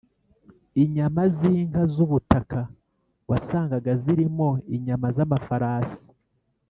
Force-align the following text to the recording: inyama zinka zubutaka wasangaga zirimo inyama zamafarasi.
inyama 0.83 1.21
zinka 1.35 1.81
zubutaka 1.93 2.59
wasangaga 3.29 3.91
zirimo 4.03 4.49
inyama 4.75 5.07
zamafarasi. 5.15 5.99